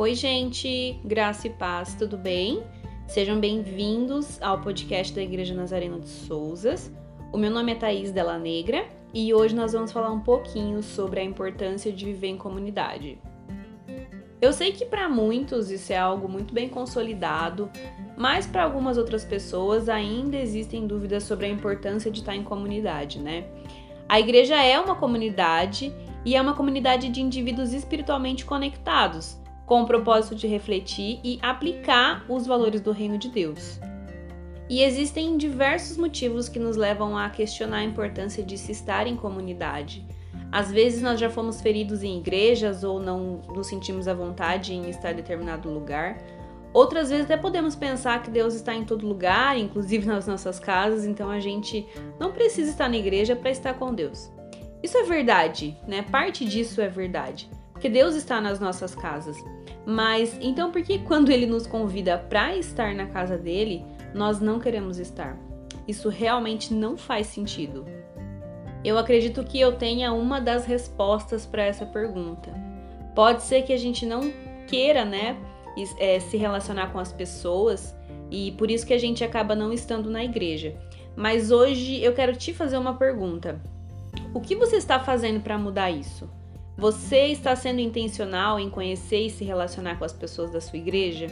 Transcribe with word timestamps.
Oi, 0.00 0.14
gente, 0.14 0.98
graça 1.04 1.46
e 1.46 1.50
paz, 1.50 1.94
tudo 1.94 2.16
bem? 2.16 2.62
Sejam 3.06 3.38
bem-vindos 3.38 4.40
ao 4.40 4.58
podcast 4.58 5.14
da 5.14 5.20
Igreja 5.20 5.52
Nazarena 5.52 6.00
de 6.00 6.08
Souzas. 6.08 6.90
O 7.30 7.36
meu 7.36 7.50
nome 7.50 7.72
é 7.72 7.74
Thaís 7.74 8.10
Della 8.10 8.38
Negra 8.38 8.86
e 9.12 9.34
hoje 9.34 9.54
nós 9.54 9.74
vamos 9.74 9.92
falar 9.92 10.10
um 10.10 10.20
pouquinho 10.20 10.82
sobre 10.82 11.20
a 11.20 11.22
importância 11.22 11.92
de 11.92 12.06
viver 12.06 12.28
em 12.28 12.38
comunidade. 12.38 13.18
Eu 14.40 14.54
sei 14.54 14.72
que 14.72 14.86
para 14.86 15.06
muitos 15.06 15.70
isso 15.70 15.92
é 15.92 15.98
algo 15.98 16.26
muito 16.26 16.54
bem 16.54 16.70
consolidado, 16.70 17.70
mas 18.16 18.46
para 18.46 18.64
algumas 18.64 18.96
outras 18.96 19.22
pessoas 19.22 19.86
ainda 19.86 20.38
existem 20.38 20.86
dúvidas 20.86 21.24
sobre 21.24 21.44
a 21.44 21.50
importância 21.50 22.10
de 22.10 22.20
estar 22.20 22.34
em 22.34 22.42
comunidade, 22.42 23.18
né? 23.18 23.44
A 24.08 24.18
igreja 24.18 24.56
é 24.64 24.80
uma 24.80 24.94
comunidade 24.94 25.94
e 26.24 26.34
é 26.36 26.40
uma 26.40 26.54
comunidade 26.54 27.10
de 27.10 27.20
indivíduos 27.20 27.74
espiritualmente 27.74 28.46
conectados, 28.46 29.38
com 29.70 29.82
o 29.82 29.86
propósito 29.86 30.34
de 30.34 30.48
refletir 30.48 31.20
e 31.22 31.38
aplicar 31.40 32.24
os 32.28 32.44
valores 32.44 32.80
do 32.80 32.90
reino 32.90 33.16
de 33.16 33.28
Deus. 33.28 33.78
E 34.68 34.82
existem 34.82 35.36
diversos 35.36 35.96
motivos 35.96 36.48
que 36.48 36.58
nos 36.58 36.76
levam 36.76 37.16
a 37.16 37.30
questionar 37.30 37.76
a 37.76 37.84
importância 37.84 38.42
de 38.42 38.58
se 38.58 38.72
estar 38.72 39.06
em 39.06 39.14
comunidade. 39.14 40.04
Às 40.50 40.72
vezes 40.72 41.02
nós 41.02 41.20
já 41.20 41.30
fomos 41.30 41.60
feridos 41.60 42.02
em 42.02 42.18
igrejas 42.18 42.82
ou 42.82 42.98
não 42.98 43.42
nos 43.54 43.68
sentimos 43.68 44.08
à 44.08 44.12
vontade 44.12 44.74
em 44.74 44.90
estar 44.90 45.12
em 45.12 45.14
determinado 45.14 45.70
lugar. 45.70 46.18
Outras 46.72 47.08
vezes 47.08 47.26
até 47.26 47.36
podemos 47.36 47.76
pensar 47.76 48.24
que 48.24 48.30
Deus 48.30 48.54
está 48.54 48.74
em 48.74 48.82
todo 48.82 49.06
lugar, 49.06 49.56
inclusive 49.56 50.04
nas 50.04 50.26
nossas 50.26 50.58
casas, 50.58 51.04
então 51.04 51.30
a 51.30 51.38
gente 51.38 51.86
não 52.18 52.32
precisa 52.32 52.72
estar 52.72 52.88
na 52.88 52.96
igreja 52.96 53.36
para 53.36 53.52
estar 53.52 53.74
com 53.74 53.94
Deus. 53.94 54.32
Isso 54.82 54.98
é 54.98 55.04
verdade, 55.04 55.78
né? 55.86 56.02
Parte 56.02 56.44
disso 56.44 56.80
é 56.80 56.88
verdade, 56.88 57.48
porque 57.80 57.88
Deus 57.88 58.14
está 58.14 58.42
nas 58.42 58.60
nossas 58.60 58.94
casas. 58.94 59.42
Mas 59.86 60.36
então 60.42 60.70
por 60.70 60.82
que 60.82 60.98
quando 60.98 61.30
ele 61.30 61.46
nos 61.46 61.66
convida 61.66 62.18
para 62.18 62.54
estar 62.54 62.94
na 62.94 63.06
casa 63.06 63.38
dele, 63.38 63.82
nós 64.14 64.38
não 64.38 64.60
queremos 64.60 64.98
estar? 64.98 65.34
Isso 65.88 66.10
realmente 66.10 66.74
não 66.74 66.98
faz 66.98 67.28
sentido. 67.28 67.86
Eu 68.84 68.98
acredito 68.98 69.42
que 69.44 69.58
eu 69.58 69.78
tenha 69.78 70.12
uma 70.12 70.38
das 70.38 70.66
respostas 70.66 71.46
para 71.46 71.62
essa 71.62 71.86
pergunta. 71.86 72.52
Pode 73.14 73.44
ser 73.44 73.62
que 73.62 73.72
a 73.72 73.78
gente 73.78 74.04
não 74.04 74.30
queira, 74.66 75.06
né, 75.06 75.38
é, 75.98 76.20
se 76.20 76.36
relacionar 76.36 76.92
com 76.92 76.98
as 76.98 77.10
pessoas 77.10 77.96
e 78.30 78.52
por 78.52 78.70
isso 78.70 78.86
que 78.86 78.92
a 78.92 78.98
gente 78.98 79.24
acaba 79.24 79.54
não 79.54 79.72
estando 79.72 80.10
na 80.10 80.22
igreja. 80.22 80.76
Mas 81.16 81.50
hoje 81.50 82.04
eu 82.04 82.12
quero 82.12 82.36
te 82.36 82.52
fazer 82.52 82.76
uma 82.76 82.98
pergunta. 82.98 83.58
O 84.34 84.40
que 84.40 84.54
você 84.54 84.76
está 84.76 85.00
fazendo 85.00 85.40
para 85.40 85.56
mudar 85.56 85.90
isso? 85.90 86.28
Você 86.80 87.26
está 87.26 87.54
sendo 87.54 87.78
intencional 87.78 88.58
em 88.58 88.70
conhecer 88.70 89.26
e 89.26 89.30
se 89.30 89.44
relacionar 89.44 89.98
com 89.98 90.04
as 90.06 90.14
pessoas 90.14 90.50
da 90.50 90.62
sua 90.62 90.78
igreja? 90.78 91.26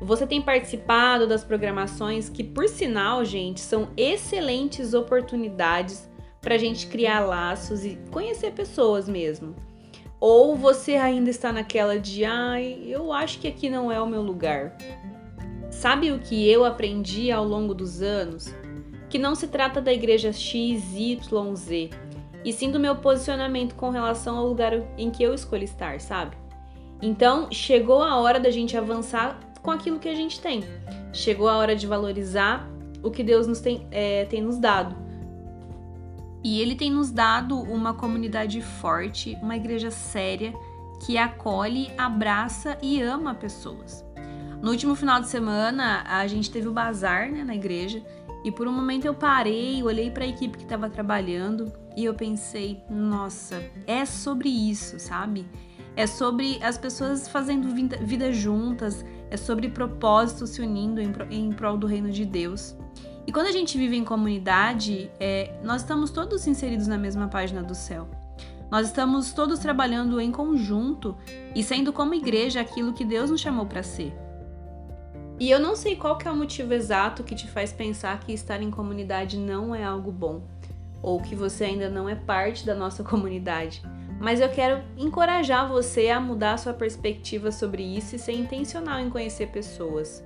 Você 0.00 0.26
tem 0.26 0.42
participado 0.42 1.24
das 1.24 1.44
programações 1.44 2.28
que, 2.28 2.42
por 2.42 2.68
sinal, 2.68 3.24
gente, 3.24 3.60
são 3.60 3.90
excelentes 3.96 4.92
oportunidades 4.92 6.10
para 6.40 6.56
a 6.56 6.58
gente 6.58 6.88
criar 6.88 7.20
laços 7.20 7.84
e 7.84 7.96
conhecer 8.10 8.50
pessoas 8.50 9.08
mesmo. 9.08 9.54
Ou 10.18 10.56
você 10.56 10.96
ainda 10.96 11.30
está 11.30 11.52
naquela 11.52 11.96
de, 11.96 12.24
ai, 12.24 12.82
eu 12.84 13.12
acho 13.12 13.38
que 13.38 13.46
aqui 13.46 13.70
não 13.70 13.92
é 13.92 14.00
o 14.00 14.06
meu 14.08 14.20
lugar. 14.20 14.76
Sabe 15.70 16.10
o 16.10 16.18
que 16.18 16.50
eu 16.50 16.64
aprendi 16.64 17.30
ao 17.30 17.44
longo 17.44 17.72
dos 17.72 18.02
anos? 18.02 18.52
Que 19.08 19.16
não 19.16 19.36
se 19.36 19.46
trata 19.46 19.80
da 19.80 19.92
igreja 19.92 20.32
X, 20.32 20.82
Y, 20.96 21.54
Z, 21.54 21.90
e 22.44 22.52
sim 22.52 22.70
do 22.70 22.80
meu 22.80 22.96
posicionamento 22.96 23.74
com 23.74 23.90
relação 23.90 24.36
ao 24.36 24.46
lugar 24.46 24.72
em 24.98 25.10
que 25.10 25.22
eu 25.22 25.32
escolhi 25.34 25.64
estar, 25.64 26.00
sabe? 26.00 26.36
Então, 27.00 27.48
chegou 27.50 28.02
a 28.02 28.16
hora 28.16 28.38
da 28.38 28.50
gente 28.50 28.76
avançar 28.76 29.38
com 29.60 29.70
aquilo 29.70 29.98
que 29.98 30.08
a 30.08 30.14
gente 30.14 30.40
tem. 30.40 30.62
Chegou 31.12 31.48
a 31.48 31.56
hora 31.56 31.74
de 31.74 31.86
valorizar 31.86 32.68
o 33.02 33.10
que 33.10 33.22
Deus 33.22 33.46
nos 33.46 33.60
tem, 33.60 33.86
é, 33.90 34.24
tem 34.24 34.40
nos 34.40 34.58
dado. 34.58 34.94
E 36.44 36.60
Ele 36.60 36.74
tem 36.74 36.90
nos 36.90 37.10
dado 37.10 37.58
uma 37.60 37.94
comunidade 37.94 38.60
forte, 38.60 39.36
uma 39.42 39.56
igreja 39.56 39.90
séria 39.90 40.52
que 41.04 41.18
acolhe, 41.18 41.90
abraça 41.98 42.78
e 42.80 43.00
ama 43.02 43.34
pessoas. 43.34 44.04
No 44.60 44.70
último 44.70 44.94
final 44.94 45.20
de 45.20 45.28
semana, 45.28 46.04
a 46.06 46.24
gente 46.28 46.50
teve 46.50 46.68
o 46.68 46.72
bazar 46.72 47.30
né, 47.30 47.42
na 47.42 47.54
igreja 47.54 48.00
e 48.44 48.52
por 48.52 48.68
um 48.68 48.72
momento 48.72 49.04
eu 49.04 49.14
parei, 49.14 49.82
olhei 49.82 50.10
para 50.10 50.24
a 50.24 50.28
equipe 50.28 50.56
que 50.56 50.62
estava 50.62 50.88
trabalhando 50.88 51.72
e 51.96 52.04
eu 52.04 52.14
pensei, 52.14 52.82
nossa, 52.88 53.62
é 53.86 54.04
sobre 54.04 54.48
isso, 54.48 54.98
sabe? 54.98 55.46
É 55.94 56.06
sobre 56.06 56.58
as 56.62 56.78
pessoas 56.78 57.28
fazendo 57.28 57.68
vida 58.04 58.32
juntas, 58.32 59.04
é 59.30 59.36
sobre 59.36 59.68
propósitos 59.68 60.50
se 60.50 60.62
unindo 60.62 61.00
em, 61.00 61.52
prol 61.52 61.76
do 61.76 61.86
reino 61.86 62.10
de 62.10 62.24
Deus. 62.24 62.74
E 63.26 63.32
quando 63.32 63.46
a 63.46 63.52
gente 63.52 63.76
vive 63.76 63.96
em 63.96 64.04
comunidade, 64.04 65.10
é, 65.20 65.54
nós 65.62 65.82
estamos 65.82 66.10
todos 66.10 66.46
inseridos 66.46 66.86
na 66.86 66.98
mesma 66.98 67.28
página 67.28 67.62
do 67.62 67.74
céu. 67.74 68.08
Nós 68.70 68.86
estamos 68.86 69.34
todos 69.34 69.58
trabalhando 69.58 70.18
em 70.18 70.32
conjunto 70.32 71.14
e 71.54 71.62
sendo 71.62 71.92
como 71.92 72.14
igreja 72.14 72.62
aquilo 72.62 72.94
que 72.94 73.04
Deus 73.04 73.30
nos 73.30 73.40
chamou 73.40 73.66
para 73.66 73.82
ser. 73.82 74.14
E 75.38 75.50
eu 75.50 75.60
não 75.60 75.76
sei 75.76 75.96
qual 75.96 76.18
é 76.24 76.30
o 76.30 76.36
motivo 76.36 76.72
exato 76.72 77.22
que 77.22 77.34
te 77.34 77.48
faz 77.48 77.72
pensar 77.72 78.20
que 78.20 78.32
estar 78.32 78.62
em 78.62 78.70
comunidade 78.70 79.36
não 79.36 79.74
é 79.74 79.84
algo 79.84 80.10
bom, 80.10 80.42
ou 81.02 81.20
que 81.20 81.34
você 81.34 81.64
ainda 81.64 81.90
não 81.90 82.08
é 82.08 82.14
parte 82.14 82.64
da 82.64 82.74
nossa 82.74 83.02
comunidade. 83.02 83.82
Mas 84.20 84.40
eu 84.40 84.48
quero 84.48 84.82
encorajar 84.96 85.68
você 85.68 86.08
a 86.08 86.20
mudar 86.20 86.56
sua 86.56 86.72
perspectiva 86.72 87.50
sobre 87.50 87.82
isso 87.82 88.14
e 88.14 88.18
ser 88.18 88.32
intencional 88.32 89.00
em 89.00 89.10
conhecer 89.10 89.48
pessoas. 89.48 90.24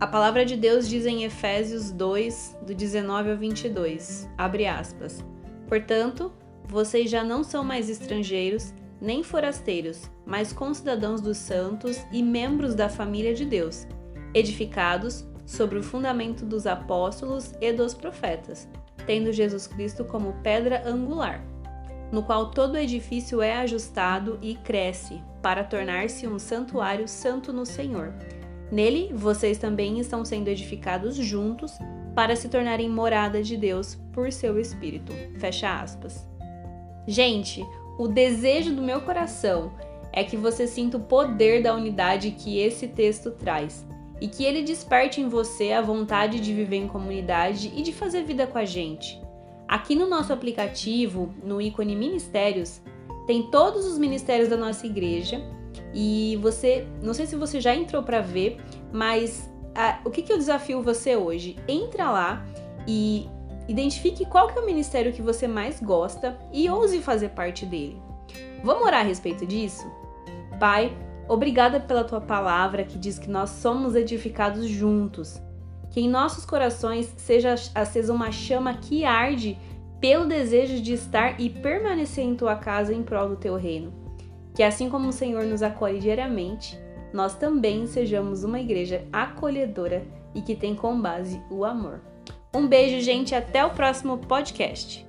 A 0.00 0.06
palavra 0.06 0.44
de 0.44 0.56
Deus 0.56 0.88
diz 0.88 1.06
em 1.06 1.24
Efésios 1.24 1.90
2, 1.90 2.58
do 2.66 2.74
19 2.74 3.30
ao 3.30 3.36
22, 3.36 4.28
abre 4.36 4.66
aspas. 4.66 5.24
Portanto, 5.68 6.32
vocês 6.68 7.08
já 7.08 7.24
não 7.24 7.42
são 7.42 7.64
mais 7.64 7.88
estrangeiros, 7.88 8.74
nem 9.00 9.22
forasteiros, 9.22 10.10
mas 10.26 10.52
concidadãos 10.52 11.20
dos 11.20 11.38
santos 11.38 12.04
e 12.12 12.22
membros 12.22 12.74
da 12.74 12.88
família 12.88 13.32
de 13.32 13.44
Deus, 13.44 13.86
edificados 14.34 15.24
sobre 15.46 15.78
o 15.78 15.82
fundamento 15.82 16.44
dos 16.44 16.66
apóstolos 16.66 17.52
e 17.60 17.72
dos 17.72 17.94
profetas, 17.94 18.68
tendo 19.06 19.32
Jesus 19.32 19.66
Cristo 19.66 20.04
como 20.04 20.34
pedra 20.42 20.82
angular, 20.86 21.44
no 22.10 22.22
qual 22.22 22.50
todo 22.50 22.76
edifício 22.76 23.40
é 23.40 23.54
ajustado 23.54 24.38
e 24.42 24.54
cresce, 24.56 25.22
para 25.40 25.64
tornar-se 25.64 26.26
um 26.26 26.38
santuário 26.38 27.06
santo 27.06 27.52
no 27.52 27.64
Senhor. 27.64 28.12
Nele, 28.70 29.12
vocês 29.14 29.58
também 29.58 30.00
estão 30.00 30.24
sendo 30.24 30.48
edificados 30.48 31.16
juntos 31.16 31.72
para 32.14 32.34
se 32.34 32.48
tornarem 32.48 32.88
morada 32.88 33.42
de 33.42 33.56
Deus 33.56 33.96
por 34.12 34.32
seu 34.32 34.58
Espírito. 34.58 35.12
Fecha 35.38 35.80
aspas. 35.80 36.26
Gente, 37.06 37.64
o 37.98 38.08
desejo 38.08 38.74
do 38.74 38.82
meu 38.82 39.02
coração 39.02 39.72
é 40.12 40.24
que 40.24 40.36
você 40.36 40.66
sinta 40.66 40.96
o 40.96 41.00
poder 41.00 41.62
da 41.62 41.74
unidade 41.74 42.32
que 42.32 42.58
esse 42.58 42.88
texto 42.88 43.30
traz 43.30 43.86
e 44.20 44.28
que 44.28 44.44
ele 44.44 44.62
desperte 44.62 45.20
em 45.20 45.28
você 45.28 45.72
a 45.72 45.82
vontade 45.82 46.40
de 46.40 46.54
viver 46.54 46.76
em 46.76 46.88
comunidade 46.88 47.72
e 47.74 47.82
de 47.82 47.92
fazer 47.92 48.22
vida 48.24 48.46
com 48.46 48.58
a 48.58 48.64
gente. 48.64 49.20
Aqui 49.68 49.94
no 49.94 50.08
nosso 50.08 50.32
aplicativo, 50.32 51.34
no 51.42 51.60
ícone 51.60 51.96
Ministérios, 51.96 52.80
tem 53.26 53.50
todos 53.50 53.84
os 53.84 53.98
ministérios 53.98 54.48
da 54.48 54.56
nossa 54.56 54.86
igreja 54.86 55.42
e 55.92 56.38
você, 56.40 56.86
não 57.02 57.12
sei 57.12 57.26
se 57.26 57.36
você 57.36 57.60
já 57.60 57.74
entrou 57.74 58.02
para 58.02 58.20
ver, 58.20 58.58
mas 58.92 59.50
a, 59.74 60.00
o 60.04 60.10
que, 60.10 60.22
que 60.22 60.32
eu 60.32 60.38
desafio 60.38 60.82
você 60.82 61.16
hoje? 61.16 61.56
Entra 61.68 62.10
lá 62.10 62.46
e 62.86 63.28
Identifique 63.68 64.24
qual 64.26 64.46
que 64.46 64.58
é 64.58 64.62
o 64.62 64.66
ministério 64.66 65.12
que 65.12 65.20
você 65.20 65.48
mais 65.48 65.80
gosta 65.80 66.38
e 66.52 66.70
ouse 66.70 67.00
fazer 67.00 67.30
parte 67.30 67.66
dele. 67.66 68.00
Vamos 68.62 68.84
orar 68.84 69.00
a 69.00 69.04
respeito 69.08 69.44
disso? 69.44 69.90
Pai, 70.60 70.96
obrigada 71.28 71.80
pela 71.80 72.04
tua 72.04 72.20
palavra 72.20 72.84
que 72.84 72.98
diz 72.98 73.18
que 73.18 73.30
nós 73.30 73.50
somos 73.50 73.94
edificados 73.94 74.66
juntos. 74.66 75.40
Que 75.90 76.00
em 76.00 76.08
nossos 76.08 76.44
corações 76.44 77.12
seja 77.16 77.54
acesa 77.74 78.12
uma 78.12 78.30
chama 78.30 78.74
que 78.74 79.04
arde 79.04 79.58
pelo 80.00 80.26
desejo 80.26 80.80
de 80.82 80.92
estar 80.92 81.40
e 81.40 81.48
permanecer 81.48 82.24
em 82.24 82.34
tua 82.34 82.56
casa 82.56 82.92
em 82.92 83.02
prol 83.02 83.28
do 83.30 83.36
teu 83.36 83.56
reino. 83.56 83.92
Que 84.54 84.62
assim 84.62 84.90
como 84.90 85.08
o 85.08 85.12
Senhor 85.12 85.44
nos 85.44 85.62
acolhe 85.62 85.98
diariamente, 85.98 86.78
nós 87.12 87.34
também 87.34 87.86
sejamos 87.86 88.44
uma 88.44 88.60
igreja 88.60 89.06
acolhedora 89.12 90.06
e 90.34 90.42
que 90.42 90.54
tem 90.54 90.74
como 90.74 91.00
base 91.00 91.40
o 91.50 91.64
amor. 91.64 92.00
Um 92.54 92.66
beijo, 92.66 93.00
gente, 93.04 93.34
até 93.34 93.64
o 93.64 93.70
próximo 93.70 94.18
podcast. 94.18 95.05